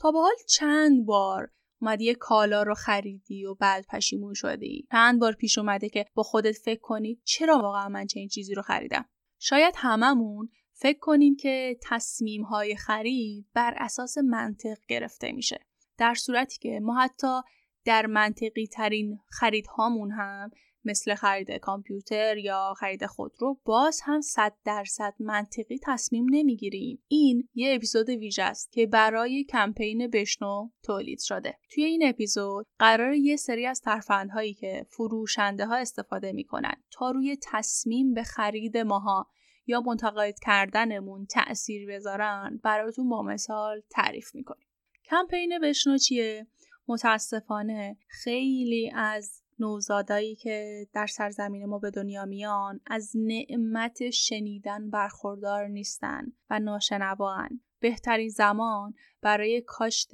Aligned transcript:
تا 0.00 0.10
به 0.10 0.18
حال 0.18 0.34
چند 0.48 1.06
بار 1.06 1.50
اومدی 1.80 2.04
یه 2.04 2.14
کالا 2.14 2.62
رو 2.62 2.74
خریدی 2.74 3.44
و 3.44 3.54
بعد 3.54 3.86
پشیمون 3.86 4.34
شدی؟ 4.34 4.88
چند 4.90 5.20
بار 5.20 5.32
پیش 5.32 5.58
اومده 5.58 5.88
که 5.88 6.06
با 6.14 6.22
خودت 6.22 6.52
فکر 6.52 6.80
کنی 6.80 7.20
چرا 7.24 7.58
واقعا 7.58 7.88
من 7.88 8.06
چنین 8.06 8.28
چیزی 8.28 8.54
رو 8.54 8.62
خریدم؟ 8.62 9.04
شاید 9.38 9.74
هممون 9.76 10.48
فکر 10.72 10.98
کنیم 10.98 11.36
که 11.36 11.78
تصمیم 11.82 12.42
های 12.42 12.76
خرید 12.76 13.46
بر 13.54 13.74
اساس 13.76 14.18
منطق 14.18 14.78
گرفته 14.88 15.32
میشه. 15.32 15.66
در 15.98 16.14
صورتی 16.14 16.58
که 16.58 16.80
ما 16.82 17.00
حتی 17.00 17.40
در 17.84 18.06
منطقی 18.06 18.66
ترین 18.66 19.18
خریدهامون 19.28 20.10
هم 20.10 20.50
مثل 20.84 21.14
خرید 21.14 21.50
کامپیوتر 21.50 22.38
یا 22.38 22.74
خرید 22.78 23.06
خودرو 23.06 23.60
باز 23.64 24.00
هم 24.04 24.20
صد 24.20 24.52
درصد 24.64 25.14
منطقی 25.18 25.78
تصمیم 25.82 26.26
نمی‌گیریم. 26.30 27.02
این 27.08 27.48
یه 27.54 27.74
اپیزود 27.74 28.08
ویژه 28.08 28.42
است 28.42 28.72
که 28.72 28.86
برای 28.86 29.44
کمپین 29.44 30.06
بشنو 30.06 30.70
تولید 30.82 31.20
شده. 31.20 31.58
توی 31.70 31.84
این 31.84 32.08
اپیزود 32.08 32.66
قرار 32.78 33.14
یه 33.14 33.36
سری 33.36 33.66
از 33.66 33.80
ترفندهایی 33.80 34.54
که 34.54 34.86
فروشنده 34.90 35.66
ها 35.66 35.76
استفاده 35.76 36.32
می‌کنن 36.32 36.74
تا 36.90 37.10
روی 37.10 37.38
تصمیم 37.42 38.14
به 38.14 38.22
خرید 38.22 38.76
ماها 38.76 39.26
یا 39.66 39.80
منتقد 39.80 40.34
کردنمون 40.42 41.26
تأثیر 41.26 41.88
بذارن 41.88 42.60
براتون 42.62 43.08
با 43.08 43.22
مثال 43.22 43.82
تعریف 43.90 44.34
می‌کنیم. 44.34 44.66
کمپین 45.04 45.58
بشنو 45.62 45.98
چیه؟ 45.98 46.46
متاسفانه 46.88 47.96
خیلی 48.08 48.90
از 48.94 49.39
نوزادایی 49.60 50.34
که 50.34 50.86
در 50.92 51.06
سرزمین 51.06 51.66
ما 51.66 51.78
به 51.78 51.90
دنیا 51.90 52.24
میان 52.24 52.80
از 52.86 53.12
نعمت 53.14 54.10
شنیدن 54.10 54.90
برخوردار 54.90 55.66
نیستن 55.66 56.32
و 56.50 56.58
ناشنوان. 56.58 57.60
بهترین 57.80 58.28
زمان 58.28 58.94
برای 59.22 59.62
کاشت 59.66 60.10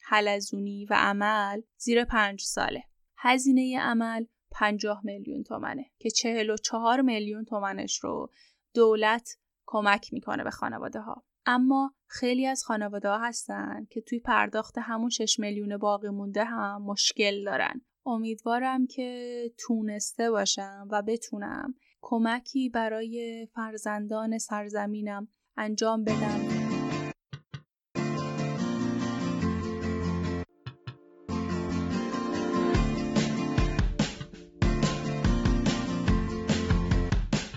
حلزونی 0.00 0.86
و 0.90 0.94
عمل 0.94 1.62
زیر 1.76 2.04
پنج 2.04 2.40
ساله. 2.40 2.84
هزینه 3.16 3.80
عمل 3.80 4.24
پنجاه 4.50 5.00
میلیون 5.04 5.42
تومنه 5.42 5.90
که 5.98 6.10
چهل 6.10 6.50
و 6.50 6.56
چهار 6.56 7.00
میلیون 7.00 7.44
تومنش 7.44 7.98
رو 7.98 8.30
دولت 8.74 9.38
کمک 9.66 10.12
می‌کنه 10.12 10.44
به 10.44 10.50
خانواده 10.50 11.00
ها 11.00 11.24
اما 11.46 11.94
خیلی 12.06 12.46
از 12.46 12.64
خانواده 12.64 13.08
ها 13.08 13.18
هستن 13.18 13.86
که 13.90 14.00
توی 14.00 14.20
پرداخت 14.20 14.78
همون 14.78 15.08
6 15.08 15.38
میلیون 15.38 15.76
باقی 15.76 16.08
مونده 16.08 16.44
هم 16.44 16.82
مشکل 16.82 17.44
دارن. 17.44 17.80
امیدوارم 18.06 18.86
که 18.86 19.42
تونسته 19.58 20.30
باشم 20.30 20.88
و 20.90 21.02
بتونم 21.02 21.74
کمکی 22.00 22.68
برای 22.68 23.48
فرزندان 23.54 24.38
سرزمینم 24.38 25.28
انجام 25.56 26.04
بدم. 26.04 26.62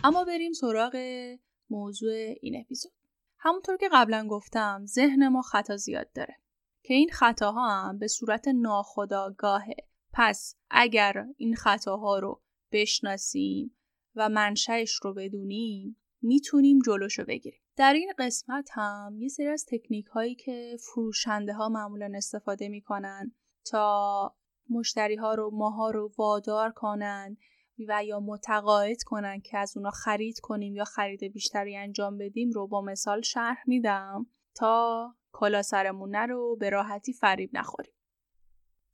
اما 0.04 0.24
بریم 0.24 0.54
سراغ 0.54 0.98
موضوع 1.70 2.14
این 2.42 2.62
اپیزود. 2.62 2.92
همونطور 3.38 3.78
که 3.78 3.90
قبلا 3.92 4.28
گفتم 4.30 4.86
ذهن 4.86 5.28
ما 5.28 5.42
خطا 5.42 5.78
زیاد 5.78 6.12
داره. 6.12 6.36
که 6.84 6.94
این 6.94 7.10
خطاها 7.10 7.70
هم 7.70 7.98
به 8.00 8.08
صورت 8.08 8.48
ناخودآگاهه. 8.48 9.76
پس 10.18 10.56
اگر 10.70 11.26
این 11.38 11.56
خطاها 11.56 12.20
رو 12.20 12.42
بشناسیم 12.72 13.78
و 14.16 14.30
منشأش 14.30 14.94
رو 15.04 15.14
بدونیم 15.14 15.98
می‌تونیم 16.22 16.80
جلوشو 16.86 17.26
بگیریم. 17.26 17.62
در 17.78 17.94
این 17.94 18.14
قسمت 18.20 18.70
هم 18.72 19.18
یه 19.20 19.28
سری 19.28 19.48
از 19.48 19.66
تکنیک 19.72 20.06
هایی 20.06 20.36
که 20.36 20.78
فروشنده 20.80 21.54
ها 21.54 21.70
معمولا 21.70 22.12
استفاده 22.16 22.70
می‌کنن 22.70 23.36
تا 23.72 24.36
مشتری 24.70 25.16
ها 25.16 25.34
رو 25.34 25.52
ماها 25.54 25.90
رو 25.90 26.12
وادار 26.18 26.72
کنن 26.72 27.38
و 27.88 28.04
یا 28.06 28.20
متقاعد 28.20 29.04
کنن 29.04 29.42
که 29.42 29.58
از 29.58 29.78
اونا 29.78 29.92
خرید 29.92 30.40
کنیم 30.40 30.76
یا 30.76 30.84
خرید 30.84 31.24
بیشتری 31.24 31.78
انجام 31.78 32.18
بدیم 32.18 32.52
رو 32.52 32.68
با 32.68 32.82
مثال 32.82 33.22
شرح 33.22 33.64
میدم 33.68 34.28
تا 34.56 35.16
کلا 35.32 35.62
سرمون 35.62 36.16
رو 36.16 36.58
به 36.60 36.70
راحتی 36.70 37.14
فریب 37.14 37.50
نخوریم. 37.54 37.94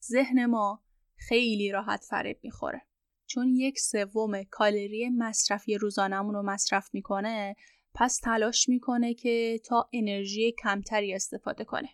ذهن 0.03 0.45
ما 0.45 0.83
خیلی 1.27 1.71
راحت 1.71 2.05
فریب 2.09 2.39
می‌خوره. 2.43 2.81
چون 3.25 3.55
یک 3.55 3.79
سوم 3.79 4.43
کالری 4.43 5.09
مصرفی 5.09 5.77
روزانمون 5.77 6.33
رو 6.33 6.41
مصرف 6.41 6.89
می‌کنه 6.93 7.55
پس 7.93 8.19
تلاش 8.19 8.69
می‌کنه 8.69 9.13
که 9.13 9.61
تا 9.65 9.89
انرژی 9.93 10.55
کمتری 10.63 11.13
استفاده 11.13 11.63
کنه. 11.63 11.89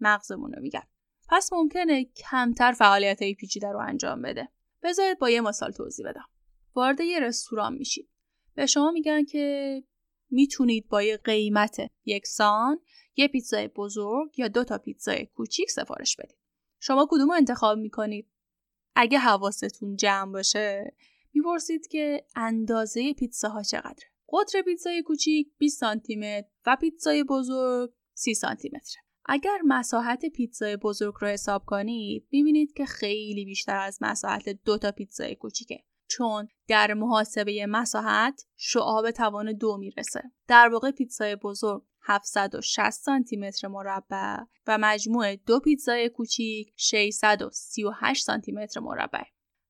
مغزمون 0.00 0.52
رو 0.52 0.62
میگم 0.62 0.82
پس 1.28 1.52
ممکنه 1.52 2.04
کمتر 2.04 2.72
فعالیت 2.72 3.22
های 3.22 3.34
پیچیده 3.34 3.68
رو 3.68 3.78
انجام 3.78 4.22
بده. 4.22 4.48
بذارید 4.82 5.18
با 5.18 5.30
یه 5.30 5.40
مثال 5.40 5.70
توضیح 5.70 6.08
بدم. 6.08 6.28
وارد 6.74 7.00
یه 7.00 7.20
رستوران 7.20 7.74
میشید. 7.74 8.08
به 8.54 8.66
شما 8.66 8.90
میگن 8.90 9.24
که 9.24 9.82
می‌تونید 10.30 10.88
با 10.88 11.02
یه 11.02 11.16
قیمت 11.16 11.76
یکسان 12.04 12.80
یه 13.16 13.28
پیتزای 13.28 13.68
بزرگ 13.68 14.38
یا 14.38 14.48
دو 14.48 14.64
تا 14.64 14.78
پیتزای 14.78 15.26
کوچیک 15.26 15.70
سفارش 15.70 16.16
بدید. 16.16 16.38
شما 16.80 17.06
کدوم 17.10 17.30
انتخاب 17.30 17.78
می‌کنید؟ 17.78 18.30
اگه 18.96 19.18
حواستون 19.18 19.96
جمع 19.96 20.32
باشه 20.32 20.94
می‌پرسید 21.34 21.86
که 21.86 22.26
اندازه 22.36 23.14
پیتزاها 23.14 23.62
چقدره. 23.62 24.06
قطر 24.32 24.62
پیتزای 24.62 25.02
کوچیک 25.02 25.48
20 25.58 25.80
سانتی 25.80 26.16
متر 26.16 26.48
و 26.66 26.76
پیتزای 26.80 27.24
بزرگ 27.24 27.90
30 28.14 28.34
سانتی 28.34 28.68
متره 28.68 29.02
اگر 29.24 29.58
مساحت 29.64 30.26
پیتزای 30.26 30.76
بزرگ 30.76 31.14
رو 31.20 31.28
حساب 31.28 31.64
کنید 31.66 32.26
می‌بینید 32.30 32.72
که 32.72 32.86
خیلی 32.86 33.44
بیشتر 33.44 33.76
از 33.76 33.98
مساحت 34.00 34.48
دو 34.48 34.78
تا 34.78 34.92
پیتزای 34.92 35.34
کوچیکه. 35.34 35.84
چون 36.08 36.48
در 36.68 36.94
محاسبه 36.94 37.66
مساحت 37.66 38.46
شعاب 38.56 39.10
توان 39.10 39.52
دو 39.52 39.76
می‌رسه. 39.76 40.22
در 40.48 40.68
واقع 40.72 40.90
پیتزای 40.90 41.36
بزرگ 41.36 41.82
760 42.08 42.90
سانتی 42.90 43.36
متر 43.36 43.68
مربع 43.68 44.36
و 44.66 44.78
مجموع 44.80 45.36
دو 45.36 45.60
پیتزای 45.60 46.08
کوچیک 46.08 46.72
638 46.76 48.24
سانتی 48.24 48.52
متر 48.52 48.80
مربع. 48.80 49.22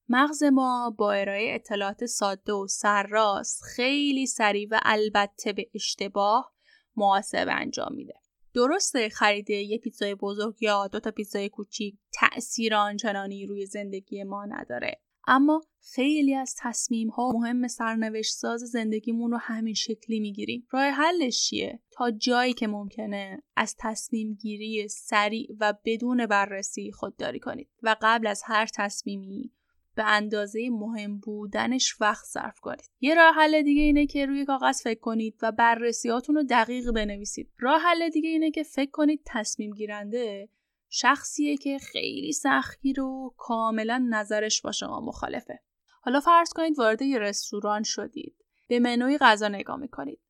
مغز 0.09 0.43
ما 0.43 0.95
با 0.99 1.13
ارائه 1.13 1.55
اطلاعات 1.55 2.07
ساده 2.07 2.53
و 2.53 2.67
سرراست 2.67 3.63
خیلی 3.63 4.27
سریع 4.27 4.69
و 4.71 4.81
البته 4.83 5.53
به 5.53 5.71
اشتباه 5.75 6.55
محاسبه 6.97 7.53
انجام 7.53 7.95
میده. 7.95 8.15
درسته 8.55 9.09
خرید 9.09 9.51
یه 9.51 9.79
پیتزای 9.79 10.15
بزرگ 10.15 10.63
یا 10.63 10.89
دو 10.89 11.01
تا 11.01 11.11
پیتزای 11.11 11.49
کوچیک 11.49 11.99
تأثیر 12.13 12.75
آنچنانی 12.75 13.47
روی 13.47 13.67
زندگی 13.67 14.25
ما 14.25 14.45
نداره 14.45 15.01
اما 15.27 15.61
خیلی 15.95 16.35
از 16.35 16.55
تصمیم 16.59 17.09
ها 17.09 17.33
مهم 17.33 17.69
سرنوشت 17.69 18.35
ساز 18.35 18.61
زندگیمون 18.61 19.31
رو 19.31 19.37
همین 19.37 19.75
شکلی 19.75 20.21
می‌گیریم 20.21 20.67
راه 20.71 20.85
حلش 20.85 21.41
چیه 21.41 21.81
تا 21.91 22.11
جایی 22.11 22.53
که 22.53 22.67
ممکنه 22.67 23.43
از 23.57 23.77
تصمیم 23.79 24.35
گیری 24.35 24.89
سریع 24.89 25.49
و 25.61 25.75
بدون 25.85 26.27
بررسی 26.27 26.93
خودداری 26.93 27.41
کنید 27.41 27.69
و 27.83 27.97
قبل 28.03 28.27
از 28.27 28.43
هر 28.45 28.67
تصمیمی 28.75 29.53
به 29.97 30.05
اندازه 30.05 30.69
مهم 30.71 31.19
بودنش 31.19 32.01
وقت 32.01 32.25
صرف 32.25 32.61
کنید. 32.61 32.91
یه 33.01 33.15
راه 33.15 33.35
حل 33.35 33.63
دیگه 33.63 33.83
اینه 33.83 34.07
که 34.07 34.27
روی 34.27 34.45
کاغذ 34.45 34.83
فکر 34.83 35.01
کنید 35.01 35.35
و 35.43 35.53
بررسیاتون 35.53 36.35
رو 36.35 36.43
دقیق 36.43 36.91
بنویسید. 36.91 37.51
راه 37.59 37.81
حل 37.81 38.09
دیگه 38.09 38.29
اینه 38.29 38.51
که 38.51 38.63
فکر 38.63 38.91
کنید 38.91 39.21
تصمیم 39.25 39.71
گیرنده 39.71 40.49
شخصیه 40.89 41.57
که 41.57 41.79
خیلی 41.79 42.33
سختگیر 42.33 43.01
و 43.01 43.35
کاملا 43.37 44.07
نظرش 44.11 44.63
با 44.63 44.73
شما 44.73 45.01
مخالفه. 45.01 45.61
حالا 46.01 46.21
فرض 46.21 46.53
کنید 46.53 46.79
وارد 46.79 47.03
یه 47.03 47.19
رستوران 47.19 47.83
شدید. 47.83 48.37
به 48.69 48.81
منوی 48.81 49.19
غذا 49.19 49.49
نگاه 49.49 49.77
می‌کنید. 49.77 50.21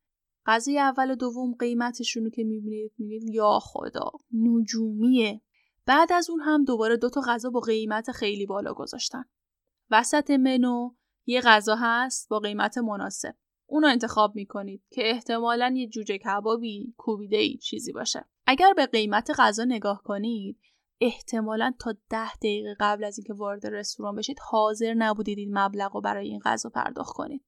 غذای 0.46 0.78
اول 0.78 1.10
و 1.10 1.14
دوم 1.14 1.54
قیمتشون 1.54 2.24
رو 2.24 2.30
که 2.30 2.44
می‌بینید 2.44 2.92
میگید 2.98 3.34
یا 3.34 3.58
خدا 3.62 4.10
نجومیه. 4.32 5.40
بعد 5.86 6.12
از 6.12 6.30
اون 6.30 6.40
هم 6.40 6.64
دوباره 6.64 6.96
دو 6.96 7.10
تا 7.10 7.20
غذا 7.20 7.50
با 7.50 7.60
قیمت 7.60 8.10
خیلی 8.10 8.46
بالا 8.46 8.74
گذاشتن. 8.74 9.24
وسط 9.90 10.30
منو 10.30 10.90
یه 11.26 11.40
غذا 11.40 11.76
هست 11.80 12.28
با 12.28 12.38
قیمت 12.38 12.78
مناسب. 12.78 13.34
اونو 13.66 13.86
انتخاب 13.86 14.36
می‌کنید 14.36 14.82
که 14.90 15.10
احتمالا 15.10 15.74
یه 15.76 15.88
جوجه 15.88 16.18
کبابی 16.18 16.94
کوبیده 16.96 17.36
ای 17.36 17.56
چیزی 17.56 17.92
باشه. 17.92 18.24
اگر 18.46 18.72
به 18.76 18.86
قیمت 18.86 19.30
غذا 19.38 19.64
نگاه 19.64 20.02
کنید 20.02 20.60
احتمالا 21.00 21.74
تا 21.78 21.94
ده 22.10 22.34
دقیقه 22.34 22.76
قبل 22.80 23.04
از 23.04 23.18
اینکه 23.18 23.34
وارد 23.34 23.66
رستوران 23.66 24.16
بشید 24.16 24.38
حاضر 24.38 24.94
نبودید 24.94 25.38
این 25.38 25.58
مبلغ 25.58 25.94
رو 25.94 26.00
برای 26.00 26.28
این 26.28 26.40
غذا 26.44 26.70
پرداخت 26.70 27.12
کنید. 27.12 27.44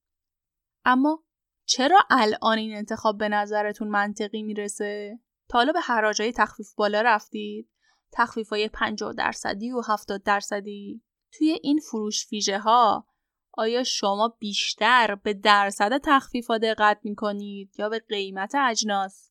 اما 0.85 1.23
چرا 1.65 1.99
الان 2.09 2.57
این 2.57 2.75
انتخاب 2.75 3.17
به 3.17 3.29
نظرتون 3.29 3.87
منطقی 3.87 4.43
می‌رسه؟ 4.43 5.19
تا 5.49 5.57
حالا 5.57 5.71
به 5.71 5.79
حراجای 5.79 6.31
تخفیف 6.31 6.73
بالا 6.73 7.01
رفتید؟ 7.01 7.69
تخفیف 8.11 8.49
های 8.49 8.69
50 8.69 9.13
درصدی 9.13 9.71
و 9.71 9.81
70 9.87 10.23
درصدی؟ 10.23 11.03
توی 11.33 11.59
این 11.63 11.79
فروش 11.79 12.31
ویژه 12.31 12.59
ها 12.59 13.07
آیا 13.53 13.83
شما 13.83 14.37
بیشتر 14.39 15.15
به 15.15 15.33
درصد 15.33 15.97
تخفیف 16.03 16.47
ها 16.47 16.57
دقت 16.57 16.99
می 17.03 17.15
کنید 17.15 17.79
یا 17.79 17.89
به 17.89 17.99
قیمت 17.99 18.55
اجناس؟ 18.55 19.28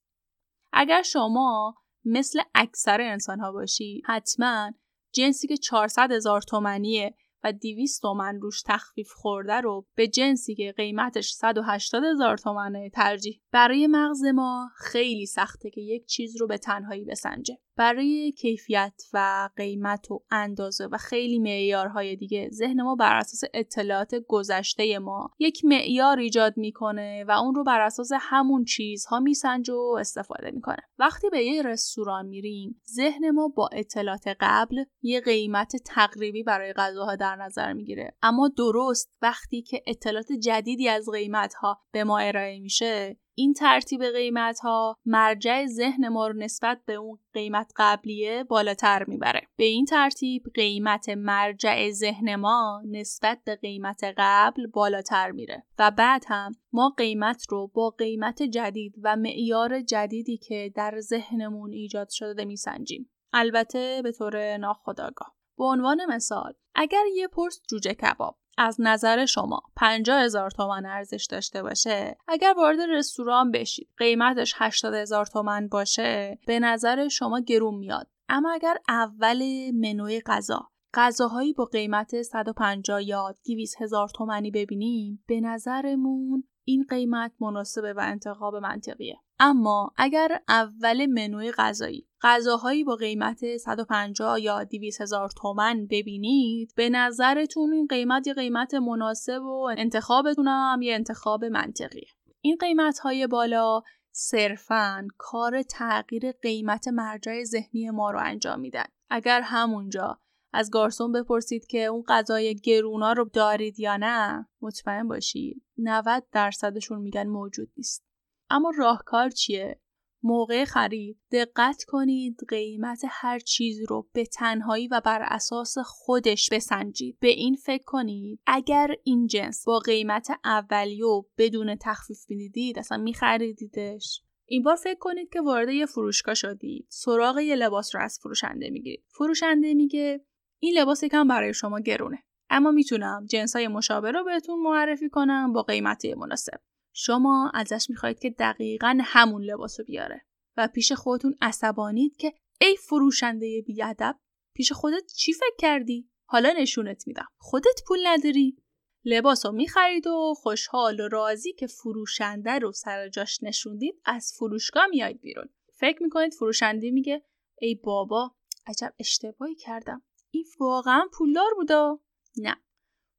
اگر 0.72 1.02
شما 1.02 1.74
مثل 2.04 2.40
اکثر 2.54 3.00
انسان 3.00 3.40
ها 3.40 3.52
باشید 3.52 4.02
حتما 4.06 4.72
جنسی 5.14 5.48
که 5.48 5.56
400 5.56 6.12
هزار 6.12 6.42
تومنیه 6.42 7.14
و 7.44 7.52
200 7.52 8.02
تومن 8.02 8.40
روش 8.40 8.62
تخفیف 8.62 9.12
خورده 9.12 9.60
رو 9.60 9.86
به 9.94 10.08
جنسی 10.08 10.54
که 10.54 10.74
قیمتش 10.76 11.32
180 11.32 12.04
هزار 12.04 12.36
تومنه 12.36 12.90
ترجیح 12.90 13.40
برای 13.52 13.86
مغز 13.86 14.24
ما 14.24 14.70
خیلی 14.76 15.26
سخته 15.26 15.70
که 15.70 15.80
یک 15.80 16.06
چیز 16.06 16.40
رو 16.40 16.46
به 16.46 16.58
تنهایی 16.58 17.04
بسنجه. 17.04 17.58
برای 17.78 18.32
کیفیت 18.32 19.02
و 19.12 19.48
قیمت 19.56 20.10
و 20.10 20.22
اندازه 20.30 20.86
و 20.86 20.96
خیلی 20.96 21.38
معیارهای 21.38 22.16
دیگه 22.16 22.48
ذهن 22.52 22.82
ما 22.82 22.94
بر 22.94 23.16
اساس 23.16 23.50
اطلاعات 23.54 24.14
گذشته 24.28 24.98
ما 24.98 25.30
یک 25.38 25.64
معیار 25.64 26.18
ایجاد 26.18 26.56
می‌کنه 26.56 27.24
و 27.28 27.30
اون 27.30 27.54
رو 27.54 27.64
بر 27.64 27.80
اساس 27.80 28.10
همون 28.20 28.64
چیزها 28.64 29.20
میسنجه 29.20 29.74
و 29.74 29.96
استفاده 30.00 30.50
می‌کنه. 30.50 30.78
وقتی 30.98 31.30
به 31.30 31.44
یه 31.44 31.62
رستوران 31.62 32.26
میریم 32.26 32.80
ذهن 32.94 33.30
ما 33.30 33.48
با 33.48 33.68
اطلاعات 33.72 34.28
قبل 34.40 34.84
یه 35.02 35.20
قیمت 35.20 35.76
تقریبی 35.84 36.42
برای 36.42 36.72
غذاها 36.72 37.16
در 37.16 37.36
نظر 37.36 37.72
می‌گیره. 37.72 38.16
اما 38.22 38.48
درست 38.48 39.12
وقتی 39.22 39.62
که 39.62 39.82
اطلاعات 39.86 40.32
جدیدی 40.32 40.88
از 40.88 41.08
قیمت 41.12 41.54
ها 41.54 41.80
به 41.92 42.04
ما 42.04 42.18
ارائه 42.18 42.60
میشه 42.60 43.16
این 43.38 43.52
ترتیب 43.52 44.04
قیمت 44.04 44.60
ها 44.60 44.96
مرجع 45.06 45.66
ذهن 45.66 46.08
ما 46.08 46.26
رو 46.26 46.36
نسبت 46.36 46.80
به 46.86 46.94
اون 46.94 47.18
قیمت 47.32 47.72
قبلیه 47.76 48.44
بالاتر 48.44 49.04
می‌بره. 49.04 49.40
به 49.56 49.64
این 49.64 49.84
ترتیب 49.84 50.42
قیمت 50.54 51.08
مرجع 51.08 51.90
ذهن 51.90 52.36
ما 52.36 52.82
نسبت 52.90 53.38
به 53.44 53.56
قیمت 53.56 54.04
قبل 54.16 54.66
بالاتر 54.66 55.30
میره 55.30 55.62
و 55.78 55.90
بعد 55.90 56.24
هم 56.28 56.52
ما 56.72 56.94
قیمت 56.96 57.46
رو 57.50 57.66
با 57.74 57.90
قیمت 57.90 58.42
جدید 58.42 58.94
و 59.02 59.16
معیار 59.16 59.80
جدیدی 59.80 60.36
که 60.36 60.72
در 60.74 61.00
ذهنمون 61.00 61.72
ایجاد 61.72 62.08
شده 62.10 62.44
میسنجیم. 62.44 63.10
البته 63.32 64.00
به 64.02 64.12
طور 64.12 64.56
ناخودآگاه. 64.56 65.34
به 65.58 65.64
عنوان 65.64 66.00
مثال 66.14 66.52
اگر 66.74 67.04
یه 67.14 67.28
پرس 67.28 67.60
جوجه 67.70 67.94
کباب 67.94 68.38
از 68.58 68.76
نظر 68.78 69.26
شما 69.26 69.62
50 69.76 70.22
هزار 70.22 70.50
تومن 70.50 70.86
ارزش 70.86 71.26
داشته 71.30 71.62
باشه؟ 71.62 72.16
اگر 72.28 72.54
وارد 72.56 72.80
رستوران 72.80 73.50
بشید 73.50 73.88
قیمتش 73.96 74.54
80 74.56 74.94
هزار 74.94 75.26
تومن 75.26 75.68
باشه 75.68 76.38
به 76.46 76.60
نظر 76.60 77.08
شما 77.08 77.40
گرون 77.40 77.74
میاد. 77.74 78.08
اما 78.28 78.52
اگر 78.52 78.76
اول 78.88 79.70
منوی 79.74 80.20
غذا 80.20 80.68
غذاهایی 80.94 81.52
با 81.52 81.64
قیمت 81.64 82.22
150 82.22 83.02
یا 83.02 83.34
200 83.44 83.82
هزار 83.82 84.08
تومنی 84.08 84.50
ببینیم 84.50 85.24
به 85.26 85.40
نظرمون 85.40 86.44
این 86.64 86.86
قیمت 86.88 87.32
مناسبه 87.40 87.92
و 87.92 88.00
انتخاب 88.02 88.56
منطقیه. 88.56 89.20
اما 89.40 89.92
اگر 89.96 90.40
اول 90.48 91.06
منوی 91.06 91.52
غذایی 91.52 92.08
غذاهایی 92.22 92.84
با 92.84 92.96
قیمت 92.96 93.56
150 93.56 94.40
یا 94.40 94.64
200 94.64 95.00
هزار 95.00 95.30
تومن 95.36 95.86
ببینید 95.86 96.72
به 96.76 96.90
نظرتون 96.90 97.72
این 97.72 97.86
قیمت 97.86 98.26
یه 98.26 98.34
قیمت 98.34 98.74
مناسب 98.74 99.42
و 99.42 99.70
انتخابتون 99.78 100.48
هم 100.48 100.82
یه 100.82 100.94
انتخاب 100.94 101.44
منطقیه 101.44 102.08
این 102.40 102.56
قیمت 102.60 102.98
های 102.98 103.26
بالا 103.26 103.82
صرفا 104.20 105.08
کار 105.18 105.62
تغییر 105.62 106.32
قیمت 106.32 106.88
مرجع 106.88 107.44
ذهنی 107.44 107.90
ما 107.90 108.10
رو 108.10 108.18
انجام 108.22 108.60
میدن. 108.60 108.84
اگر 109.10 109.40
همونجا 109.40 110.20
از 110.52 110.70
گارسون 110.70 111.12
بپرسید 111.12 111.66
که 111.66 111.84
اون 111.84 112.02
غذای 112.08 112.54
گرونا 112.54 113.12
رو 113.12 113.24
دارید 113.24 113.80
یا 113.80 113.96
نه 113.96 114.48
مطمئن 114.60 115.08
باشید 115.08 115.62
90 115.78 116.26
درصدشون 116.32 117.00
میگن 117.00 117.26
موجود 117.26 117.68
نیست. 117.76 118.07
اما 118.50 118.72
راهکار 118.78 119.30
چیه؟ 119.30 119.80
موقع 120.22 120.64
خرید. 120.64 121.18
دقت 121.32 121.84
کنید 121.84 122.36
قیمت 122.48 123.02
هر 123.08 123.38
چیز 123.38 123.80
رو 123.88 124.08
به 124.12 124.26
تنهایی 124.26 124.88
و 124.88 125.00
بر 125.04 125.22
اساس 125.22 125.74
خودش 125.84 126.48
بسنجید. 126.52 127.18
به 127.20 127.28
این 127.28 127.54
فکر 127.54 127.84
کنید. 127.86 128.40
اگر 128.46 128.94
این 129.04 129.26
جنس 129.26 129.64
با 129.64 129.78
قیمت 129.78 130.30
اولیو 130.44 131.22
بدون 131.38 131.76
تخفیف 131.80 132.18
می‌دیدید 132.28 132.78
اصلا 132.78 132.98
میخریدیدش. 132.98 134.22
این 134.46 134.62
بار 134.62 134.76
فکر 134.76 134.98
کنید 134.98 135.28
که 135.32 135.40
وارد 135.40 135.68
یه 135.68 135.86
فروشگاه 135.86 136.34
شدید. 136.34 136.86
سراغ 136.88 137.38
یه 137.38 137.56
لباس 137.56 137.94
رو 137.94 138.00
از 138.02 138.18
فروشنده 138.22 138.70
می‌گیرید. 138.70 139.04
فروشنده 139.08 139.74
میگه 139.74 140.24
این 140.58 140.78
لباس 140.78 141.02
یکم 141.02 141.28
برای 141.28 141.54
شما 141.54 141.80
گرونه 141.80 142.18
اما 142.50 142.70
می‌تونم 142.70 143.26
جنسای 143.30 143.68
مشابه 143.68 144.10
رو 144.10 144.24
بهتون 144.24 144.60
معرفی 144.60 145.08
کنم 145.08 145.52
با 145.52 145.62
قیمت 145.62 146.04
مناسب. 146.04 146.60
شما 147.00 147.50
ازش 147.54 147.86
می‌خواهید 147.90 148.18
که 148.18 148.30
دقیقا 148.30 148.98
همون 149.00 149.42
لباس 149.42 149.80
رو 149.80 149.86
بیاره. 149.86 150.24
و 150.56 150.68
پیش 150.68 150.92
خودتون 150.92 151.36
عصبانید 151.40 152.16
که 152.16 152.32
ای 152.60 152.76
فروشنده 152.76 153.62
بیادب 153.66 154.18
پیش 154.54 154.72
خودت 154.72 155.12
چی 155.16 155.32
فکر 155.32 155.56
کردی؟ 155.58 156.10
حالا 156.28 156.52
نشونت 156.58 157.06
میدم. 157.06 157.28
خودت 157.38 157.82
پول 157.86 157.98
نداری؟ 158.06 158.62
لباس 159.04 159.46
رو 159.46 159.52
می‌خرید 159.52 160.06
و 160.06 160.34
خوشحال 160.36 161.00
و 161.00 161.08
راضی 161.08 161.52
که 161.52 161.66
فروشنده 161.66 162.58
رو 162.58 162.72
سر 162.72 163.08
جاش 163.08 163.42
نشوندید 163.42 164.00
از 164.04 164.32
فروشگاه 164.36 164.86
میاید 164.86 165.20
بیرون. 165.20 165.48
فکر 165.74 166.02
می‌کنید 166.02 166.34
فروشنده 166.34 166.90
میگه 166.90 167.22
ای 167.60 167.74
بابا 167.74 168.34
عجب 168.66 168.94
اشتباهی 168.98 169.54
کردم. 169.54 170.02
این 170.30 170.44
واقعا 170.60 171.02
پولدار 171.12 171.54
بودا؟ 171.56 172.00
نه. 172.36 172.56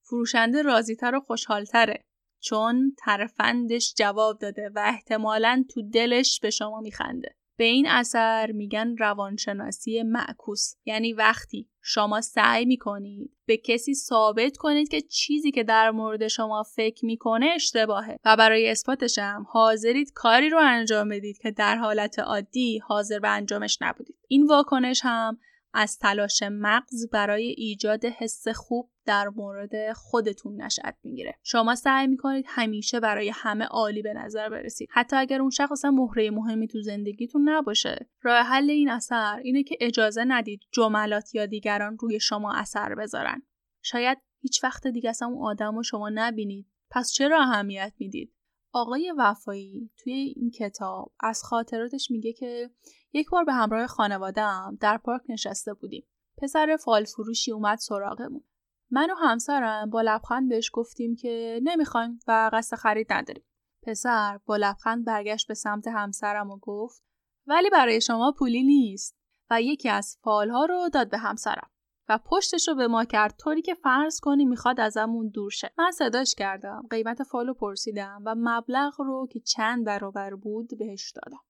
فروشنده 0.03 0.61
راضیتر 0.61 1.15
و 1.15 1.19
خوشحالتره. 1.19 2.08
چون 2.39 2.95
ترفندش 2.97 3.93
جواب 3.97 4.39
داده 4.39 4.71
و 4.75 4.83
احتمالا 4.85 5.65
تو 5.69 5.81
دلش 5.81 6.39
به 6.39 6.49
شما 6.49 6.79
میخنده. 6.79 7.35
به 7.57 7.65
این 7.65 7.87
اثر 7.87 8.51
میگن 8.51 8.95
روانشناسی 8.97 10.03
معکوس. 10.03 10.73
یعنی 10.85 11.13
وقتی 11.13 11.69
شما 11.81 12.21
سعی 12.21 12.65
می‌کنید 12.65 13.31
به 13.45 13.57
کسی 13.57 13.93
ثابت 13.93 14.57
کنید 14.57 14.89
که 14.89 15.01
چیزی 15.01 15.51
که 15.51 15.63
در 15.63 15.91
مورد 15.91 16.27
شما 16.27 16.63
فکر 16.63 17.05
می‌کنه 17.05 17.45
اشتباهه 17.55 18.17
و 18.25 18.35
برای 18.37 18.69
اثباتش 18.69 19.19
هم 19.19 19.45
حاضرید 19.49 20.11
کاری 20.15 20.49
رو 20.49 20.59
انجام 20.61 21.09
بدید 21.09 21.37
که 21.37 21.51
در 21.51 21.75
حالت 21.75 22.19
عادی 22.19 22.77
حاضر 22.77 23.19
به 23.19 23.29
انجامش 23.29 23.77
نبودید. 23.81 24.17
این 24.27 24.47
واکنش 24.47 24.99
هم 25.03 25.37
از 25.73 25.97
تلاش 25.97 26.43
مغز 26.51 27.09
برای 27.11 27.47
ایجاد 27.57 28.05
حس 28.05 28.47
خوب 28.47 28.89
در 29.09 29.29
مورد 29.35 29.93
خودتون 29.93 30.61
نشأت 30.61 30.95
می‌گیره. 31.03 31.35
شما 31.43 31.75
سعی 31.75 32.07
می‌کنید 32.07 32.45
همیشه 32.47 32.99
برای 32.99 33.31
همه 33.33 33.65
عالی 33.65 34.01
به 34.01 34.13
نظر 34.13 34.49
برسید. 34.49 34.89
حتی 34.91 35.15
اگر 35.15 35.41
اون 35.41 35.49
شخص 35.49 35.71
اصلا 35.71 35.91
مهره 35.91 36.31
مهمی 36.31 36.67
تو 36.67 36.81
زندگیتون 36.81 37.49
نباشه. 37.49 38.09
راه 38.21 38.45
حل 38.45 38.69
این 38.69 38.89
اثر 38.89 39.39
اینه 39.43 39.63
که 39.63 39.77
اجازه 39.81 40.23
ندید 40.27 40.59
جملات 40.71 41.35
یا 41.35 41.45
دیگران 41.45 41.97
روی 41.97 42.19
شما 42.19 42.53
اثر 42.53 42.95
بذارن. 42.95 43.41
شاید 43.81 44.17
هیچ 44.41 44.63
وقت 44.63 44.87
دیگه 44.87 45.09
اصلا 45.09 45.27
اون 45.27 45.45
آدم 45.45 45.75
رو 45.75 45.83
شما 45.83 46.09
نبینید. 46.13 46.67
پس 46.91 47.11
چرا 47.11 47.41
اهمیت 47.41 47.93
می‌دید؟ 47.99 48.33
آقای 48.73 49.13
وفایی 49.17 49.91
توی 49.97 50.13
این 50.13 50.51
کتاب 50.51 51.13
از 51.19 51.43
خاطراتش 51.43 52.11
میگه 52.11 52.33
که 52.33 52.69
یک 53.13 53.29
بار 53.29 53.43
به 53.43 53.53
همراه 53.53 53.87
خانوادم 53.87 54.77
در 54.81 54.97
پارک 54.97 55.21
نشسته 55.29 55.73
بودیم. 55.73 56.07
پسر 56.37 56.77
فال 56.83 57.03
فروشی 57.03 57.51
اومد 57.51 57.77
سراغمون. 57.77 58.43
من 58.91 59.11
و 59.11 59.15
همسرم 59.15 59.89
با 59.89 60.01
لبخند 60.01 60.49
بهش 60.49 60.69
گفتیم 60.73 61.15
که 61.15 61.59
نمی‌خوایم 61.63 62.19
و 62.27 62.49
قصد 62.53 62.77
خرید 62.77 63.13
نداریم. 63.13 63.43
پسر 63.83 64.39
با 64.45 64.57
لبخند 64.57 65.05
برگشت 65.05 65.47
به 65.47 65.53
سمت 65.53 65.87
همسرم 65.87 66.51
و 66.51 66.57
گفت 66.57 67.03
ولی 67.47 67.69
برای 67.69 68.01
شما 68.01 68.33
پولی 68.37 68.63
نیست 68.63 69.17
و 69.49 69.61
یکی 69.61 69.89
از 69.89 70.17
فالها 70.21 70.65
رو 70.65 70.89
داد 70.93 71.09
به 71.09 71.17
همسرم. 71.17 71.69
و 72.09 72.19
پشتش 72.25 72.67
رو 72.67 72.75
به 72.75 72.87
ما 72.87 73.05
کرد 73.05 73.35
طوری 73.37 73.61
که 73.61 73.73
فرض 73.73 74.19
کنی 74.19 74.45
می‌خواد 74.45 74.79
ازمون 74.79 75.29
دور 75.29 75.51
شه 75.51 75.73
من 75.77 75.91
صداش 75.91 76.35
کردم 76.35 76.87
قیمت 76.89 77.23
فالو 77.23 77.53
پرسیدم 77.53 78.23
و 78.25 78.35
مبلغ 78.37 79.01
رو 79.01 79.27
که 79.31 79.39
چند 79.39 79.85
برابر 79.85 80.35
بود 80.35 80.77
بهش 80.79 81.11
دادم 81.11 81.43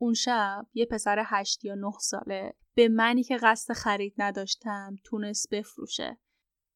اون 0.00 0.14
شب 0.14 0.66
یه 0.74 0.86
پسر 0.86 1.22
هشت 1.26 1.64
یا 1.64 1.74
نه 1.74 1.92
ساله 2.00 2.54
به 2.74 2.88
منی 2.88 3.22
که 3.22 3.36
قصد 3.36 3.74
خرید 3.74 4.14
نداشتم 4.18 4.96
تونست 5.04 5.50
بفروشه 5.50 6.18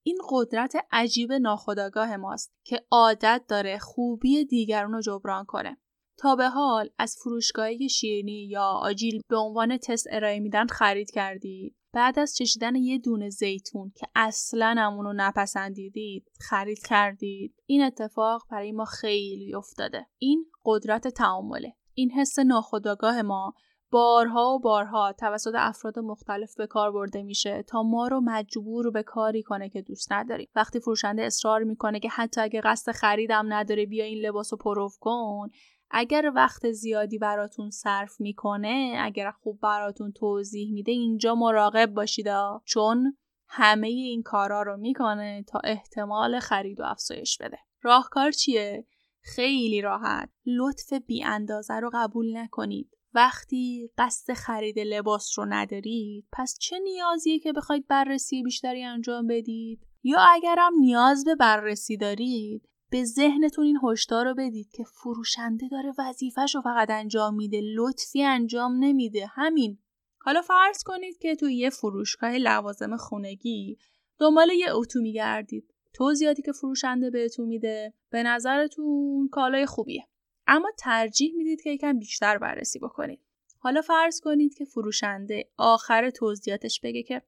این 0.03 0.19
قدرت 0.31 0.73
عجیب 0.93 1.33
ناخداگاه 1.33 2.17
ماست 2.17 2.53
که 2.65 2.87
عادت 2.91 3.45
داره 3.49 3.79
خوبی 3.79 4.45
دیگران 4.45 4.93
رو 4.93 5.01
جبران 5.01 5.45
کنه. 5.45 5.77
تا 6.19 6.37
به 6.37 6.49
حال 6.49 6.91
از 6.99 7.17
فروشگاهی 7.23 7.89
شیرینی 7.89 8.47
یا 8.47 8.65
آجیل 8.65 9.21
به 9.29 9.37
عنوان 9.37 9.77
تست 9.77 10.07
ارائه 10.11 10.41
میدن 10.41 10.67
خرید 10.67 11.11
کردید. 11.11 11.77
بعد 11.93 12.19
از 12.19 12.37
چشیدن 12.37 12.75
یه 12.75 12.99
دونه 12.99 13.31
زیتون 13.31 13.93
که 13.97 14.07
اصلا 14.15 14.75
همونو 14.79 15.13
نپسندیدید 15.17 16.31
خرید 16.41 16.87
کردید. 16.87 17.55
این 17.67 17.83
اتفاق 17.83 18.43
برای 18.51 18.73
ما 18.73 18.85
خیلی 18.85 19.55
افتاده. 19.55 20.07
این 20.19 20.47
قدرت 20.65 21.09
تعامله. 21.09 21.77
این 21.95 22.11
حس 22.11 22.39
ناخودآگاه 22.39 23.23
ما 23.23 23.55
بارها 23.91 24.55
و 24.55 24.59
بارها 24.61 25.13
توسط 25.13 25.53
افراد 25.55 25.99
مختلف 25.99 26.55
به 26.55 26.67
کار 26.67 26.93
برده 26.93 27.23
میشه 27.23 27.63
تا 27.63 27.83
ما 27.83 28.09
رو 28.09 28.21
مجبور 28.21 28.91
به 28.91 29.03
کاری 29.03 29.43
کنه 29.43 29.69
که 29.69 29.83
دوست 29.83 30.13
نداریم. 30.13 30.49
وقتی 30.55 30.81
فروشنده 30.81 31.23
اصرار 31.23 31.63
می‌کنه 31.63 32.01
که 32.01 32.09
حتی 32.09 32.41
اگه 32.41 32.61
قصد 32.61 32.93
خریدم 32.93 33.53
نداره 33.53 33.87
بیا 33.87 34.05
این 34.05 34.27
لباس 34.27 34.53
رو 34.53 34.59
پروف 34.59 34.99
کن 35.01 35.49
اگر 35.91 36.33
وقت 36.35 36.71
زیادی 36.71 37.19
براتون 37.19 37.71
صرف 37.71 38.21
می‌کنه 38.21 38.99
اگر 39.01 39.31
خوب 39.31 39.61
براتون 39.61 40.13
توضیح 40.13 40.73
میده 40.73 40.93
اینجا 40.93 41.35
مراقب 41.35 41.95
باشید 41.95 42.27
چون 42.65 43.17
همه 43.49 43.89
این 43.89 44.23
کارا 44.23 44.63
رو 44.63 44.77
می‌کنه 44.77 45.45
تا 45.49 45.61
احتمال 45.65 46.39
خرید 46.39 46.81
و 46.81 46.85
افزایش 46.85 47.39
بده. 47.39 47.59
راهکار 47.83 48.31
چیه؟ 48.31 48.87
خیلی 49.23 49.81
راحت. 49.81 50.31
لطف 50.47 50.93
بی 50.93 51.25
اندازه 51.25 51.75
رو 51.75 51.91
قبول 51.95 52.37
نکنید. 52.37 52.97
وقتی 53.15 53.91
قصد 53.99 54.33
خرید 54.33 54.79
لباس 54.79 55.39
رو 55.39 55.47
ندارید 55.49 56.27
پس 56.33 56.59
چه 56.61 56.79
نیازیه 56.79 57.39
که 57.39 57.53
بخواید 57.53 57.87
بررسی 57.87 58.43
بیشتری 58.43 58.85
انجام 58.85 59.27
بدید؟ 59.27 59.87
یا 60.03 60.19
اگرم 60.35 60.73
نیاز 60.81 61.25
به 61.25 61.35
بررسی 61.35 61.97
دارید 61.97 62.69
به 62.91 63.05
ذهنتون 63.05 63.65
این 63.65 63.79
هشدار 63.83 64.25
رو 64.25 64.35
بدید 64.35 64.71
که 64.73 64.85
فروشنده 64.85 65.69
داره 65.69 65.93
وظیفهش 65.99 66.55
رو 66.55 66.61
فقط 66.61 66.91
انجام 66.91 67.35
میده 67.35 67.61
لطفی 67.75 68.23
انجام 68.23 68.77
نمیده 68.85 69.27
همین. 69.27 69.79
حالا 70.21 70.43
فرض 70.43 70.83
کنید 70.83 71.19
که 71.19 71.37
توی 71.37 71.57
یه 71.57 71.71
فروشگاه 71.71 72.33
لوازم 72.39 72.97
خونگی 72.97 73.79
دنبال 74.19 74.51
یه 74.51 74.75
اتو 74.75 75.01
میگردید. 75.01 75.75
توضیحاتی 75.93 76.43
که 76.43 76.53
فروشنده 76.53 77.11
بهتون 77.11 77.49
میده 77.49 77.95
به 78.11 78.23
نظرتون 78.23 79.29
کالای 79.33 79.67
خوبیه. 79.67 80.10
اما 80.53 80.71
ترجیح 80.79 81.35
می‌دید 81.35 81.63
که 81.63 81.71
یکم 81.71 81.99
بیشتر 81.99 82.39
بررسی 82.39 82.79
بکنید. 82.79 83.21
حالا 83.59 83.81
فرض 83.81 84.21
کنید 84.21 84.55
که 84.55 84.65
فروشنده 84.65 85.51
آخر 85.57 86.11
توضیحاتش 86.11 86.81
بگه 86.81 87.03
که 87.03 87.23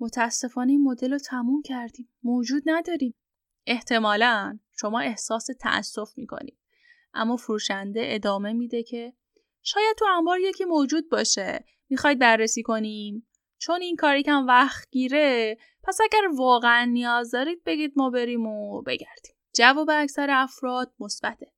متاسفانه 0.00 0.72
این 0.72 0.82
مدل 0.82 1.12
رو 1.12 1.18
تموم 1.18 1.62
کردیم. 1.62 2.08
موجود 2.22 2.62
نداریم. 2.66 3.14
احتمالا 3.66 4.58
شما 4.80 5.00
احساس 5.00 5.46
تأسف 5.60 6.12
می‌کنید. 6.16 6.58
اما 7.14 7.36
فروشنده 7.36 8.00
ادامه 8.04 8.52
میده 8.52 8.82
که 8.82 9.12
شاید 9.62 9.96
تو 9.98 10.04
انبار 10.18 10.40
یکی 10.40 10.64
موجود 10.64 11.08
باشه. 11.10 11.64
می‌خواید 11.88 12.18
بررسی 12.18 12.62
کنیم. 12.62 13.26
چون 13.58 13.82
این 13.82 13.96
کاری 13.96 14.22
کم 14.22 14.46
وقت 14.46 14.90
گیره 14.90 15.58
پس 15.82 15.98
اگر 16.00 16.28
واقعا 16.36 16.84
نیاز 16.84 17.30
دارید 17.30 17.64
بگید 17.64 17.92
ما 17.96 18.10
بریم 18.10 18.46
و 18.46 18.82
بگردیم. 18.82 19.34
جواب 19.54 19.90
اکثر 19.90 20.28
افراد 20.30 20.92
مثبته. 21.00 21.52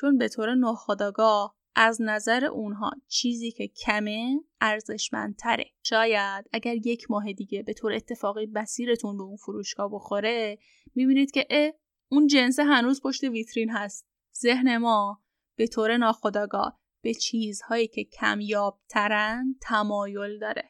چون 0.00 0.18
به 0.18 0.28
طور 0.28 0.54
ناخودآگاه 0.54 1.56
از 1.74 2.02
نظر 2.02 2.44
اونها 2.44 2.90
چیزی 3.08 3.52
که 3.52 3.68
کمه 3.68 4.40
ارزشمندتره. 4.60 5.64
شاید 5.82 6.44
اگر 6.52 6.74
یک 6.74 7.10
ماه 7.10 7.32
دیگه 7.32 7.62
به 7.62 7.72
طور 7.72 7.92
اتفاقی 7.92 8.46
بسیرتون 8.46 9.16
به 9.16 9.22
اون 9.22 9.36
فروشگاه 9.36 9.90
بخوره 9.92 10.58
می‌بینید 10.94 11.30
که 11.30 11.46
اه 11.50 11.72
اون 12.08 12.26
جنس 12.26 12.58
هنوز 12.58 13.02
پشت 13.02 13.24
ویترین 13.24 13.70
هست. 13.70 14.06
ذهن 14.36 14.76
ما 14.76 15.22
به 15.56 15.66
طور 15.66 15.96
ناخودآگاه 15.96 16.80
به 17.02 17.14
چیزهایی 17.14 17.88
که 17.88 18.04
کمیاب 18.04 18.80
ترن 18.88 19.56
تمایل 19.62 20.38
داره. 20.38 20.68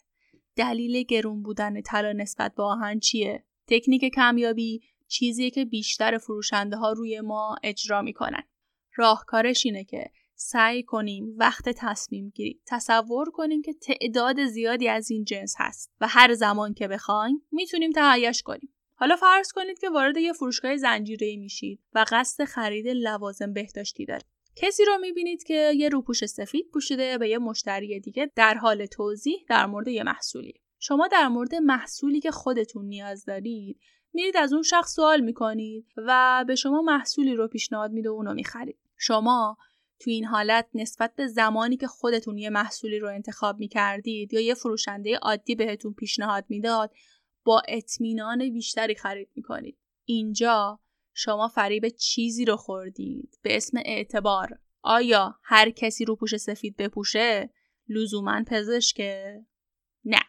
دلیل 0.56 1.02
گرون 1.02 1.42
بودن 1.42 1.80
طلا 1.80 2.12
نسبت 2.12 2.54
به 2.54 2.62
آهن 2.62 2.98
چیه؟ 2.98 3.44
تکنیک 3.66 4.14
کمیابی 4.14 4.80
چیزیه 5.08 5.50
که 5.50 5.64
بیشتر 5.64 6.18
فروشنده 6.18 6.76
ها 6.76 6.92
روی 6.92 7.20
ما 7.20 7.56
اجرا 7.62 8.02
می‌کنن. 8.02 8.42
راهکارش 9.00 9.66
اینه 9.66 9.84
که 9.84 10.10
سعی 10.34 10.82
کنیم 10.82 11.34
وقت 11.36 11.68
تصمیم 11.68 12.32
گیری 12.34 12.60
تصور 12.66 13.30
کنیم 13.30 13.62
که 13.62 13.72
تعداد 13.72 14.44
زیادی 14.46 14.88
از 14.88 15.10
این 15.10 15.24
جنس 15.24 15.54
هست 15.58 15.92
و 16.00 16.08
هر 16.08 16.34
زمان 16.34 16.74
که 16.74 16.88
بخوایم 16.88 17.42
می‌تونیم 17.52 17.92
تهیهش 17.92 18.42
کنیم. 18.42 18.74
حالا 18.94 19.16
فرض 19.16 19.52
کنید 19.52 19.78
که 19.78 19.90
وارد 19.90 20.16
یه 20.16 20.32
فروشگاه 20.32 20.76
زنجیره 20.76 21.36
میشید 21.36 21.80
و 21.94 22.04
قصد 22.10 22.44
خرید 22.44 22.88
لوازم 22.88 23.52
بهداشتی 23.52 24.06
دارید. 24.06 24.26
کسی 24.56 24.84
رو 24.84 24.98
می‌بینید 25.00 25.42
که 25.42 25.72
یه 25.76 25.88
روپوش 25.88 26.26
سفید 26.26 26.70
پوشیده 26.72 27.18
به 27.18 27.28
یه 27.28 27.38
مشتری 27.38 28.00
دیگه 28.00 28.30
در 28.36 28.54
حال 28.54 28.86
توضیح 28.86 29.44
در 29.48 29.66
مورد 29.66 29.88
یه 29.88 30.02
محصولی 30.02 30.54
شما 30.78 31.08
در 31.08 31.28
مورد 31.28 31.54
محصولی 31.54 32.20
که 32.20 32.30
خودتون 32.30 32.84
نیاز 32.84 33.24
دارید 33.24 33.80
میرید 34.12 34.36
از 34.36 34.52
اون 34.52 34.62
شخص 34.62 34.94
سوال 34.94 35.20
می‌کنید 35.20 35.86
و 35.96 36.44
به 36.48 36.54
شما 36.54 36.82
محصولی 36.82 37.34
رو 37.34 37.48
پیشنهاد 37.48 37.90
میده 37.92 38.10
و 38.10 38.12
اونو 38.12 38.34
می‌خرید. 38.34 38.78
شما 39.02 39.56
تو 40.00 40.10
این 40.10 40.24
حالت 40.24 40.68
نسبت 40.74 41.14
به 41.14 41.26
زمانی 41.26 41.76
که 41.76 41.86
خودتون 41.86 42.38
یه 42.38 42.50
محصولی 42.50 42.98
رو 42.98 43.08
انتخاب 43.08 43.58
می‌کردید 43.58 44.32
یا 44.32 44.40
یه 44.40 44.54
فروشنده 44.54 45.16
عادی 45.16 45.54
بهتون 45.54 45.92
پیشنهاد 45.94 46.44
می‌داد 46.48 46.92
با 47.44 47.62
اطمینان 47.68 48.52
بیشتری 48.52 48.94
خرید 48.94 49.30
می‌کنید. 49.34 49.78
اینجا 50.04 50.80
شما 51.14 51.48
فریب 51.48 51.88
چیزی 51.88 52.44
رو 52.44 52.56
خوردید 52.56 53.38
به 53.42 53.56
اسم 53.56 53.78
اعتبار. 53.84 54.58
آیا 54.82 55.38
هر 55.42 55.70
کسی 55.70 56.04
رو 56.04 56.16
پوش 56.16 56.36
سفید 56.36 56.76
بپوشه؟ 56.76 57.50
لزوما 57.88 58.44
پزشکه 58.46 59.40
نه. 60.04 60.20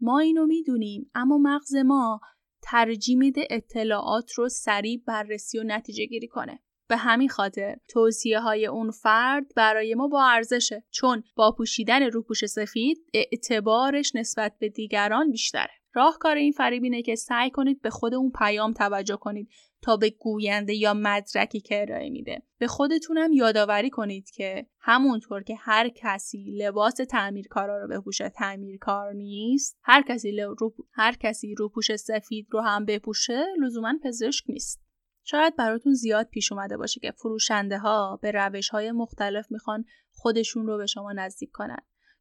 ما 0.00 0.18
اینو 0.18 0.46
می‌دونیم 0.46 1.10
اما 1.14 1.38
مغز 1.38 1.74
ما 1.74 2.20
ترجیح 2.62 3.18
میده 3.18 3.46
اطلاعات 3.50 4.32
رو 4.32 4.48
سریع 4.48 5.02
بررسی 5.06 5.58
و 5.58 5.62
نتیجه 5.62 6.06
گیری 6.06 6.28
کنه. 6.28 6.63
به 6.88 6.96
همین 6.96 7.28
خاطر 7.28 7.76
توصیه 7.88 8.40
های 8.40 8.66
اون 8.66 8.90
فرد 8.90 9.54
برای 9.56 9.94
ما 9.94 10.08
با 10.08 10.24
ارزشه 10.24 10.84
چون 10.90 11.22
با 11.36 11.52
پوشیدن 11.52 12.02
روپوش 12.02 12.46
سفید 12.46 12.98
اعتبارش 13.14 14.14
نسبت 14.14 14.52
به 14.58 14.68
دیگران 14.68 15.30
بیشتره. 15.30 15.70
راهکار 15.94 16.36
این 16.36 16.52
فریب 16.52 16.82
اینه 16.82 17.02
که 17.02 17.14
سعی 17.14 17.50
کنید 17.50 17.82
به 17.82 17.90
خود 17.90 18.14
اون 18.14 18.32
پیام 18.38 18.72
توجه 18.72 19.16
کنید 19.16 19.48
تا 19.82 19.96
به 19.96 20.10
گوینده 20.10 20.74
یا 20.74 20.94
مدرکی 20.94 21.60
که 21.60 21.82
ارائه 21.82 22.10
میده. 22.10 22.42
به 22.58 22.66
خودتونم 22.66 23.32
یادآوری 23.32 23.90
کنید 23.90 24.30
که 24.30 24.66
همونطور 24.80 25.42
که 25.42 25.54
هر 25.58 25.88
کسی 25.88 26.56
لباس 26.58 26.94
تعمیرکارا 26.94 27.82
رو 27.82 27.88
بپوشه 27.88 28.28
تعمیرکار 28.28 29.12
نیست 29.12 29.78
هر 29.82 30.02
کسی 30.02 30.36
رو 30.36 30.74
هر 30.92 31.12
کسی 31.20 31.54
روپوش 31.54 31.96
سفید 31.96 32.46
رو 32.50 32.60
هم 32.60 32.84
بپوشه 32.84 33.44
لزوما 33.62 33.94
پزشک 34.04 34.44
نیست. 34.48 34.83
شاید 35.24 35.56
براتون 35.56 35.94
زیاد 35.94 36.26
پیش 36.26 36.52
اومده 36.52 36.76
باشه 36.76 37.00
که 37.00 37.10
فروشنده 37.10 37.78
ها 37.78 38.18
به 38.22 38.30
روش 38.30 38.68
های 38.68 38.92
مختلف 38.92 39.52
می‌خوان 39.52 39.84
خودشون 40.10 40.66
رو 40.66 40.78
به 40.78 40.86
شما 40.86 41.12
نزدیک 41.12 41.50
کنن. 41.52 41.80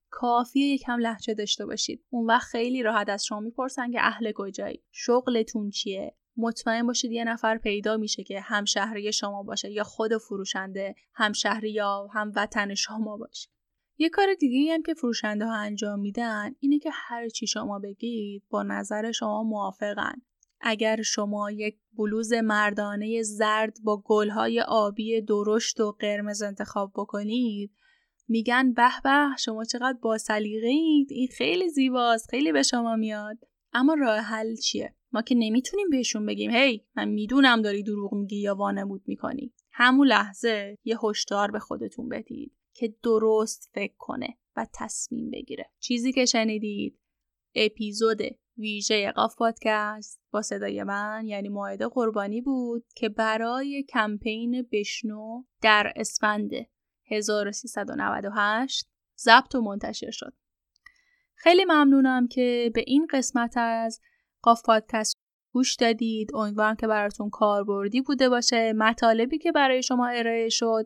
کافیه 0.09 0.65
یکم 0.65 0.99
لحجه 0.99 1.33
داشته 1.33 1.65
باشید. 1.65 2.05
اون 2.09 2.25
وقت 2.25 2.47
خیلی 2.47 2.83
راحت 2.83 3.09
از 3.09 3.25
شما 3.25 3.39
می‌پرسن 3.39 3.91
که 3.91 3.99
اهل 4.01 4.31
کجایی؟ 4.35 4.83
شغلتون 4.91 5.69
چیه؟ 5.69 6.15
مطمئن 6.37 6.87
باشید 6.87 7.11
یه 7.11 7.23
نفر 7.23 7.57
پیدا 7.57 7.97
میشه 7.97 8.23
که 8.23 8.39
همشهری 8.39 9.13
شما 9.13 9.43
باشه 9.43 9.71
یا 9.71 9.83
خود 9.83 10.17
فروشنده 10.17 10.95
همشهری 11.13 11.71
یا 11.71 12.07
هم 12.13 12.31
وطن 12.35 12.75
شما 12.75 13.17
باشه. 13.17 13.49
یه 13.97 14.09
کار 14.09 14.33
دیگه 14.39 14.73
هم 14.73 14.83
که 14.83 14.93
فروشنده 14.93 15.45
ها 15.45 15.55
انجام 15.55 15.99
میدن 15.99 16.55
اینه 16.59 16.79
که 16.79 16.89
هر 16.93 17.29
چی 17.29 17.47
شما 17.47 17.79
بگید 17.79 18.43
با 18.49 18.63
نظر 18.63 19.11
شما 19.11 19.43
موافقن 19.43 20.21
اگر 20.65 21.01
شما 21.01 21.51
یک 21.51 21.77
بلوز 21.97 22.33
مردانه 22.33 23.21
زرد 23.23 23.77
با 23.83 24.01
گلهای 24.05 24.61
آبی 24.61 25.21
درشت 25.21 25.79
و 25.79 25.91
قرمز 25.91 26.41
انتخاب 26.41 26.91
بکنید 26.95 27.71
میگن 28.27 28.73
به 28.73 28.89
به 29.03 29.35
شما 29.39 29.63
چقدر 29.63 29.97
با 30.01 30.17
سلیقه 30.17 30.67
این 30.67 31.27
خیلی 31.37 31.69
زیباست 31.69 32.29
خیلی 32.29 32.51
به 32.51 32.63
شما 32.63 32.95
میاد. 32.95 33.37
اما 33.73 33.93
راه 33.93 34.19
حل 34.19 34.55
چیه؟ 34.55 34.95
ما 35.11 35.21
که 35.21 35.35
نمی‌تونیم 35.35 35.89
بهشون 35.89 36.25
بگیم 36.25 36.51
هی 36.51 36.85
من 36.95 37.09
می‌دونم 37.09 37.61
داری 37.61 37.83
دروغ 37.83 38.13
میگی 38.13 38.37
یا 38.37 38.55
وانمود 38.55 39.01
می‌کنی. 39.05 39.53
همون 39.71 40.07
لحظه 40.07 40.77
یه 40.83 40.97
هشدار 41.03 41.51
به 41.51 41.59
خودتون 41.59 42.09
بدید 42.09 42.53
که 42.73 42.95
درست 43.03 43.69
فکر 43.73 43.95
کنه 43.97 44.37
و 44.55 44.67
تصمیم 44.73 45.31
بگیره. 45.31 45.69
چیزی 45.79 46.13
که 46.13 46.25
شنیدید 46.25 46.99
اپیزود 47.55 48.21
ویژه 48.57 49.11
قاف 49.11 49.35
پادکست 49.35 50.21
با 50.31 50.41
صدای 50.41 50.83
من 50.83 51.23
یعنی 51.25 51.49
ماعده 51.49 51.87
قربانی 51.87 52.41
بود 52.41 52.85
که 52.95 53.09
برای 53.09 53.83
کمپین 53.83 54.67
بشنو 54.71 55.43
در 55.61 55.93
اسفند 55.95 56.51
1398 57.05 58.87
ضبط 59.19 59.55
و 59.55 59.61
منتشر 59.61 60.11
شد. 60.11 60.33
خیلی 61.35 61.65
ممنونم 61.65 62.27
که 62.27 62.71
به 62.75 62.83
این 62.87 63.07
قسمت 63.11 63.57
از 63.57 63.99
قاف 64.41 64.61
پادکست 64.65 65.17
گوش 65.53 65.75
دادید. 65.75 66.35
امیدوارم 66.35 66.75
که 66.75 66.87
براتون 66.87 67.29
کاربردی 67.29 68.01
بوده 68.01 68.29
باشه. 68.29 68.73
مطالبی 68.73 69.37
که 69.37 69.51
برای 69.51 69.83
شما 69.83 70.07
ارائه 70.07 70.49
شد 70.49 70.85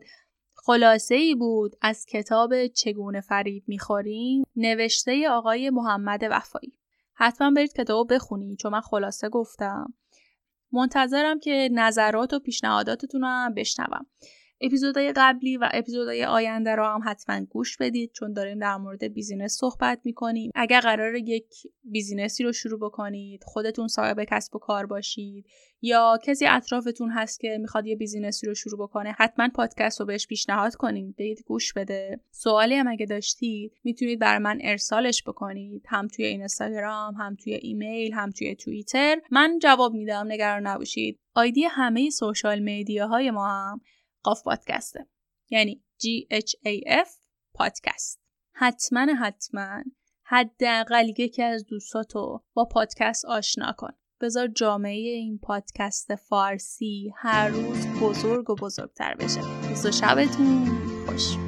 خلاصه 0.54 1.14
ای 1.14 1.34
بود 1.34 1.76
از 1.80 2.06
کتاب 2.06 2.66
چگونه 2.66 3.20
فریب 3.20 3.64
می‌خوریم. 3.66 4.44
نوشته 4.56 5.28
آقای 5.30 5.70
محمد 5.70 6.20
وفایی. 6.30 6.77
حتما 7.18 7.50
برید 7.50 7.72
کتاب 7.72 8.14
بخونید 8.14 8.58
چون 8.58 8.72
من 8.72 8.80
خلاصه 8.80 9.28
گفتم. 9.28 9.94
منتظرم 10.72 11.40
که 11.40 11.68
نظرات 11.72 12.32
و 12.32 12.38
پیشنهاداتتون 12.38 13.20
رو 13.20 13.54
بشنوم. 13.56 14.06
اپیزودهای 14.60 15.12
قبلی 15.16 15.56
و 15.56 15.68
اپیزودهای 15.72 16.24
آینده 16.24 16.74
رو 16.74 16.84
هم 16.84 17.00
حتما 17.04 17.44
گوش 17.44 17.76
بدید 17.76 18.10
چون 18.12 18.32
داریم 18.32 18.58
در 18.58 18.76
مورد 18.76 19.04
business 19.04 19.56
صحبت 19.56 20.00
می‌کنیم. 20.04 20.50
اگر 20.54 20.80
قراره 20.80 21.14
یک 21.14 21.54
بیزینسی 21.84 22.44
رو 22.44 22.52
شروع 22.52 22.80
بکنید 22.80 23.44
خودتون 23.44 23.88
صاحب 23.88 24.24
کسب 24.24 24.56
و 24.56 24.58
کار 24.58 24.86
باشید 24.86 25.46
یا 25.82 26.18
کسی 26.24 26.46
اطرافتون 26.46 27.10
هست 27.10 27.40
که 27.40 27.58
می‌خواد 27.60 27.86
یه 27.86 27.96
business 27.96 28.40
ی 28.40 28.46
رو 28.46 28.54
شروع 28.54 28.78
بکنه 28.82 29.14
حتما 29.18 29.48
پادکست 29.54 30.00
رو 30.00 30.06
بهش 30.06 30.26
پیشنهاد 30.26 30.74
کنید. 30.74 31.16
بگید 31.16 31.42
گوش 31.46 31.72
بده. 31.72 32.20
سوالی 32.30 32.74
هم 32.74 32.88
اگه 32.88 33.06
داشتید 33.06 33.72
می‌تونید 33.84 34.18
برای 34.18 34.38
من 34.38 34.58
ارسالش 34.62 35.22
بکنید. 35.22 35.82
هم 35.88 36.08
توی 36.08 36.24
اینستاگرام 36.24 37.14
هم 37.14 37.36
توی 37.44 37.54
ایمیل 37.54 38.12
هم 38.12 38.30
توی 38.30 38.54
توییتر. 38.54 39.16
من 39.30 39.58
جواب 39.62 39.94
میدم 39.94 40.26
نگران 40.32 40.66
نباشید. 40.66 41.18
آیدی 41.34 41.64
همه 41.64 42.10
social 42.10 42.58
media 42.58 43.09
های 43.09 43.30
ما 43.30 43.48
هم. 43.48 43.80
قاف 44.22 44.42
پادکسته 44.42 45.06
یعنی 45.50 45.84
G 45.98 46.06
H 46.34 46.50
A 46.66 47.04
F 47.04 47.08
پادکست. 47.54 48.20
حتما 48.52 49.06
حتما 49.20 49.82
حداقل 50.22 51.08
یکی 51.18 51.42
از 51.42 51.66
دوستاتو 51.66 52.44
با 52.54 52.64
پادکست 52.64 53.24
آشنا 53.24 53.74
کن. 53.78 53.92
بذار 54.20 54.48
جامعه 54.48 55.10
این 55.10 55.38
پادکست 55.38 56.14
فارسی 56.14 57.12
هر 57.16 57.48
روز 57.48 57.86
بزرگ 57.86 58.50
و 58.50 58.54
بزرگتر 58.54 59.14
بشه. 59.14 59.40
و 59.84 59.90
شبتون 59.90 60.64
خوش. 61.06 61.47